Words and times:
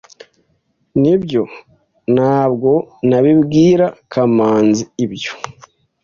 Nibyo, 1.01 1.43
ntabwo 2.13 2.71
nabibwira 3.09 3.85
kamanzi 4.11 4.83
ibyo. 5.05 5.33